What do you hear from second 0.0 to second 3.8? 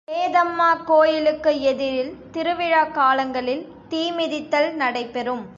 ஹேதம்மா கோயிலுக்கு எதிரில் திருவிழாக்காலங்களில்